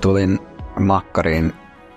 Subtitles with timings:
[0.00, 0.38] Tulin
[0.78, 1.52] makkariin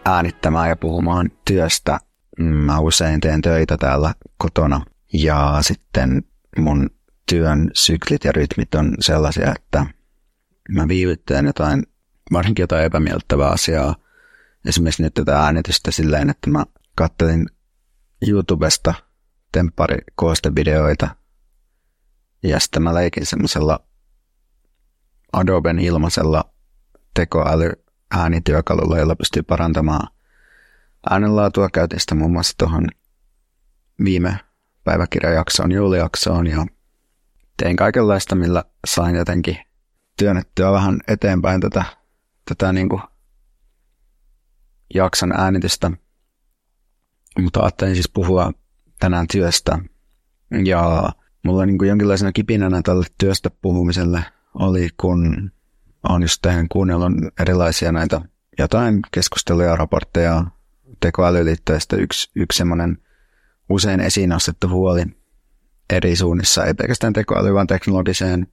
[0.05, 1.99] äänittämään ja puhumaan työstä.
[2.39, 6.23] Mä usein teen töitä täällä kotona ja sitten
[6.57, 6.89] mun
[7.29, 9.85] työn syklit ja rytmit on sellaisia, että
[10.69, 11.83] mä viivyttelen jotain,
[12.33, 13.95] varsinkin jotain epämiellyttävää asiaa.
[14.65, 17.49] Esimerkiksi nyt tätä äänitystä silleen, että mä kattelin
[18.27, 18.93] YouTubesta
[19.51, 21.07] tempparikoostevideoita
[22.43, 23.79] ja sitten mä leikin semmoisella
[25.33, 26.53] Adoben ilmaisella
[27.13, 30.07] tekoäly äänityökalulla, jolla pystyy parantamaan
[31.09, 31.69] äänenlaatua.
[31.69, 32.87] Käytin sitä muun muassa tuohon
[34.03, 34.39] viime
[34.83, 36.65] päiväkirjajaksoon, juulijaksoon ja
[37.57, 39.57] tein kaikenlaista, millä sain jotenkin
[40.17, 41.83] työnnettyä vähän eteenpäin tätä,
[42.45, 43.01] tätä niin kuin
[44.93, 45.91] jakson äänitystä.
[47.39, 48.51] Mutta ajattelin siis puhua
[48.99, 49.79] tänään työstä
[50.65, 51.09] ja
[51.43, 55.51] mulla niin kuin jonkinlaisena kipinänä tälle työstä puhumiselle oli, kun
[56.09, 58.21] olen just tehnyt kuunnellut erilaisia näitä
[58.59, 60.43] jotain keskusteluja ja raportteja
[60.99, 61.95] tekoälyliitteestä.
[61.95, 62.97] Yksi, yksi semmoinen
[63.69, 65.03] usein esiin nostettu huoli
[65.89, 68.47] eri suunnissa, ei pelkästään tekoäly, vaan teknologiseen,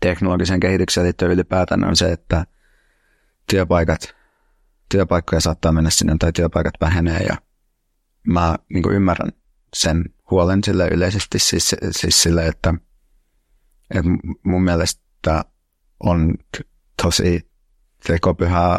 [0.00, 2.46] teknologiseen kehitykseen liittyen ylipäätään on se, että
[3.50, 4.14] työpaikat,
[4.88, 7.36] työpaikkoja saattaa mennä sinne tai työpaikat vähenee ja
[8.26, 9.32] mä niin ymmärrän
[9.74, 12.74] sen huolen sille yleisesti siis, siis sille, että,
[13.90, 14.10] että
[14.42, 15.44] mun mielestä
[16.00, 16.34] on
[17.02, 17.50] tosi
[18.06, 18.78] tekopyhää,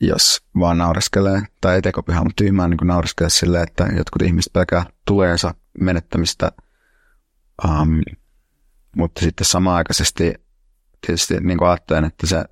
[0.00, 4.86] jos vaan naureskelee, tai ei tekopyhää, mutta tyhmää niin naureskelee silleen, että jotkut ihmiset pelkää
[5.06, 6.52] tuleensa menettämistä,
[7.64, 8.00] um,
[8.96, 10.34] mutta sitten samaaikaisesti
[11.06, 12.44] tietysti niin kuin ajattelen, että se,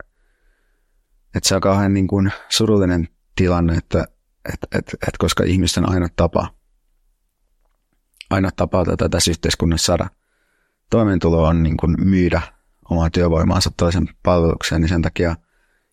[1.34, 4.04] että se on kauhean niin kuin surullinen tilanne, että
[4.53, 6.54] et, et, et koska ihmisten aina tapa,
[8.31, 10.09] aina tapa tätä tässä yhteiskunnassa saada
[10.91, 12.43] toimeentulo on niin kuin myydä
[12.91, 15.37] omaa työvoimaansa toisen palvelukseen, niin sen takia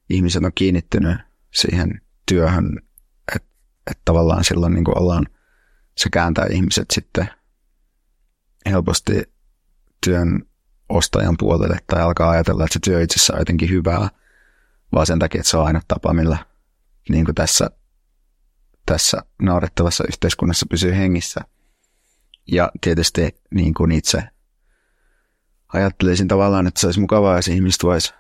[0.10, 1.18] ihmiset on kiinnittynyt
[1.54, 2.80] siihen työhön,
[3.36, 3.50] että,
[3.92, 5.28] että tavallaan silloin niin ollaan,
[5.98, 7.30] se kääntää ihmiset sitten
[8.66, 9.24] helposti
[10.06, 10.42] työn
[10.90, 14.10] ostajan puolelle tai alkaa ajatella, että se työ itse asiassa on jotenkin hyvää,
[14.94, 16.38] vaan sen takia, että se on aina tapa, millä
[17.10, 17.70] niin kuin tässä,
[18.86, 21.42] tässä naurettavassa yhteiskunnassa pysyy hengissä.
[22.48, 24.24] Ja tietysti niin kuin itse
[25.74, 28.14] ajattelisin tavallaan, että se olisi mukavaa, jos ihmiset voisi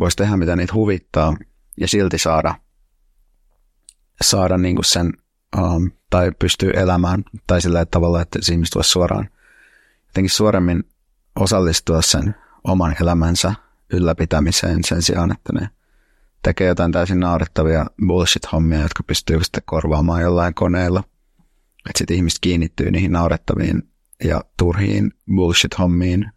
[0.00, 1.36] vois tehdä mitä niitä huvittaa
[1.80, 2.54] ja silti saada,
[4.22, 5.12] saada niin kuin sen
[5.58, 9.28] um, tai pystyy elämään tai sillä tavalla, että ihmiset voisi suoraan
[10.06, 10.84] jotenkin suoremmin
[11.40, 12.34] osallistua sen
[12.64, 13.54] oman elämänsä
[13.92, 15.70] ylläpitämiseen sen sijaan, että ne
[16.42, 21.04] tekee jotain täysin naurettavia bullshit-hommia, jotka pystyy sitten korvaamaan jollain koneella.
[21.88, 23.82] Että sitten ihmiset kiinnittyy niihin naurettaviin
[24.24, 26.30] ja turhiin bullshit-hommiin,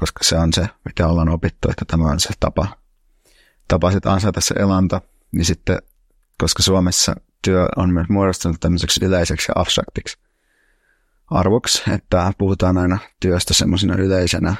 [0.00, 2.68] koska se on se, mitä ollaan opittu, että tämä on se tapa,
[3.68, 5.00] tapa sitten ansaita se elanto.
[5.32, 5.78] Niin sitten,
[6.38, 10.18] koska Suomessa työ on myös muodostunut tämmöiseksi yleiseksi ja abstraktiksi
[11.30, 14.54] arvoksi, että puhutaan aina työstä semmoisena yleisenä,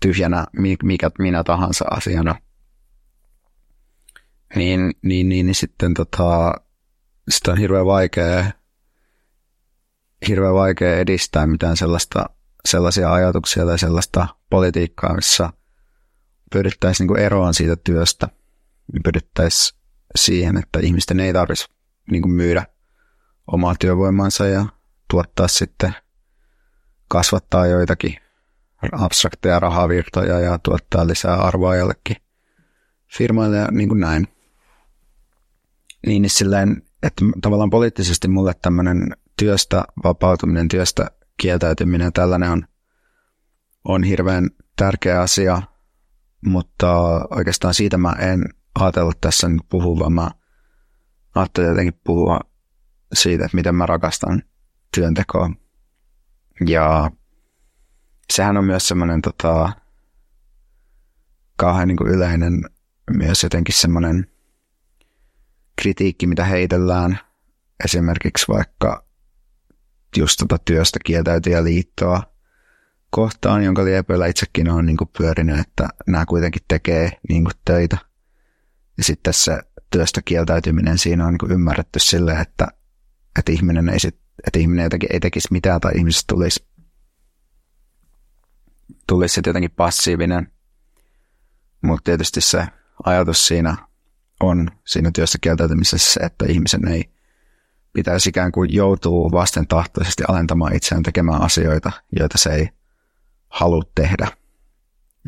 [0.00, 0.46] tyhjänä,
[0.82, 2.34] mikä minä tahansa asiana,
[4.54, 6.54] niin, niin, niin, niin sitten tota,
[7.28, 8.44] sitä on hirveän vaikea,
[10.28, 12.30] hirveän vaikea edistää mitään sellaista
[12.64, 15.50] sellaisia ajatuksia tai sellaista politiikkaa, missä
[16.52, 18.28] pyrittäisiin niin eroon siitä työstä.
[19.04, 19.80] Pyrittäisiin
[20.16, 21.70] siihen, että ihmisten ei tarvitsisi
[22.10, 22.66] niin myydä
[23.46, 24.66] omaa työvoimansa ja
[25.10, 25.94] tuottaa sitten,
[27.08, 28.16] kasvattaa joitakin
[28.92, 32.16] abstrakteja rahavirtoja ja tuottaa lisää arvoa jollekin
[33.16, 34.28] firmoille ja niin kuin näin.
[36.06, 42.64] Niin, niin silleen, että tavallaan poliittisesti mulle tämmöinen työstä vapautuminen, työstä kieltäytyminen tällainen on,
[43.84, 45.62] on hirveän tärkeä asia,
[46.46, 46.92] mutta
[47.30, 48.44] oikeastaan siitä mä en
[48.74, 50.30] ajatellut tässä nyt puhua, vaan mä
[51.34, 52.40] ajattelin jotenkin puhua
[53.14, 54.42] siitä, että miten mä rakastan
[54.94, 55.50] työntekoa.
[56.66, 57.10] Ja
[58.32, 59.72] sehän on myös semmoinen tota,
[61.56, 62.62] kauhean niin kuin yleinen
[63.10, 64.26] myös jotenkin semmoinen
[65.82, 67.18] kritiikki, mitä heitellään
[67.84, 69.07] esimerkiksi vaikka
[70.16, 70.98] just tota työstä
[71.62, 72.22] liittoa
[73.10, 77.98] kohtaan, jonka liepeillä itsekin on niin pyörinyt, että nämä kuitenkin tekee niin töitä.
[78.98, 82.68] Ja sitten se työstä kieltäytyminen siinä on niin ymmärretty silleen, että,
[83.38, 84.16] että ihminen ei, sit,
[84.46, 86.66] että ihminen jotenkin ei tekisi mitään tai ihmisestä tulisi,
[89.06, 90.52] tulisi sitten jotenkin passiivinen.
[91.82, 92.66] Mutta tietysti se
[93.04, 93.76] ajatus siinä
[94.40, 97.17] on siinä työstä kieltäytymisessä se, että ihmisen ei
[97.92, 102.68] pitäisi ikään kuin joutuu vastentahtoisesti alentamaan itseään tekemään asioita, joita se ei
[103.48, 104.28] halua tehdä.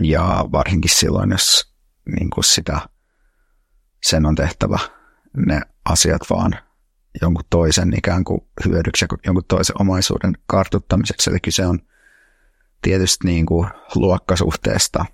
[0.02, 1.74] Ja varsinkin silloin, jos
[2.18, 2.80] niin kuin sitä
[4.02, 4.78] sen on tehtävä
[5.46, 6.52] ne asiat vaan
[7.22, 11.30] jonkun toisen ikään kuin hyödyksi ja jonkun toisen omaisuuden kartuttamiseksi.
[11.30, 11.78] Eli kyse on
[12.82, 15.04] tietysti niin kuin luokkasuhteesta,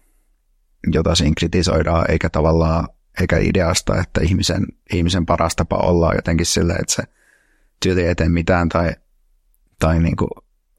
[0.92, 2.88] jota siinä kritisoidaan, eikä tavallaan,
[3.20, 7.02] eikä ideasta, että ihmisen, ihmisen paras tapa olla jotenkin silleen, että se
[7.86, 8.92] tyyli ei mitään tai,
[9.78, 10.30] tai niin kuin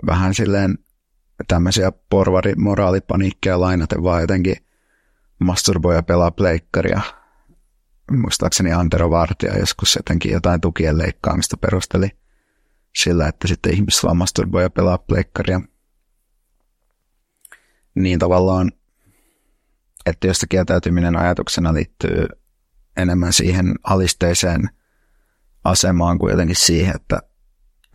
[0.06, 0.78] vähän silleen
[1.48, 4.56] tämmöisiä porvari moraalipaniikkeja lainaten vaan jotenkin
[5.40, 7.02] masturboi ja pelaa pleikkaria.
[8.12, 12.10] Muistaakseni Antero Vartija joskus jotenkin jotain tukien leikkaamista perusteli
[12.96, 15.62] sillä, että sitten ihmiset vaan masturboi ja pelaa pleikkaria.
[17.96, 18.72] Niin tavallaan,
[20.06, 22.28] että josta kieltäytyminen ajatuksena liittyy
[22.98, 24.70] enemmän siihen alisteiseen
[25.68, 27.20] asemaan kuin jotenkin siihen, että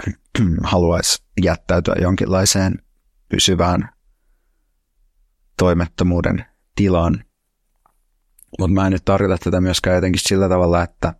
[0.62, 2.82] haluaisi jättäytyä jonkinlaiseen
[3.28, 3.88] pysyvään
[5.58, 7.24] toimettomuuden tilaan.
[8.58, 11.14] Mutta mä en nyt tarkoita tätä myöskään jotenkin sillä tavalla, että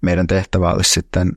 [0.00, 1.32] meidän tehtävä olisi sitten,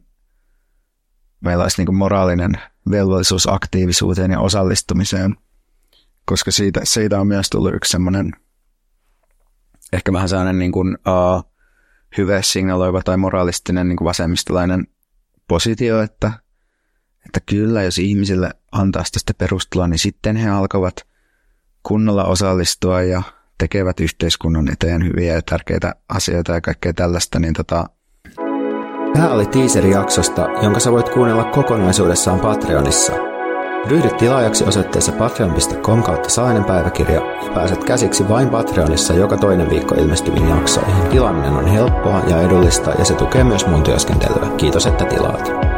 [1.40, 2.52] meillä olisi niin moraalinen
[2.92, 5.36] velvollisuus aktiivisuuteen ja osallistumiseen,
[6.26, 8.32] koska siitä, siitä on myös tullut yksi semmoinen
[9.94, 11.55] ehkä vähän sellainen niin kuin, uh,
[12.18, 14.88] hyvä signaloiva tai moralistinen niin kuin vasemmistolainen
[15.48, 16.32] positio, että,
[17.26, 20.96] että kyllä, jos ihmisille antaa tästä perustuloa, niin sitten he alkavat
[21.84, 23.24] kunnolla osallistua ja
[23.58, 27.90] tekevät yhteiskunnan eteen hyviä ja tärkeitä asioita ja kaikkea tällaista, niin tota...
[29.14, 33.14] Tämä oli teaseri jaksosta, jonka sä voit kuunnella kokonaisuudessaan Patreonissa–
[33.88, 39.96] Ryhdy tilaajaksi osoitteessa patreon.com kautta salainen päiväkirja ja pääset käsiksi vain Patreonissa joka toinen viikko
[39.96, 41.08] ilmestyviin jaksoihin.
[41.12, 44.50] Tilaaminen on helppoa ja edullista ja se tukee myös mun työskentelyä.
[44.58, 45.75] Kiitos, että tilaat.